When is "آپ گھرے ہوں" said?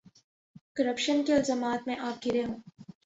1.99-2.55